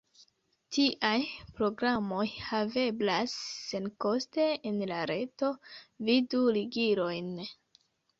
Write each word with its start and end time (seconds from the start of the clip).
Tiaj 0.75 1.17
programoj 1.57 2.23
haveblas 2.45 3.35
senkoste 3.73 4.47
en 4.71 4.79
la 4.93 5.03
reto, 5.13 5.51
vidu 6.09 6.41
ligilojn. 6.57 7.29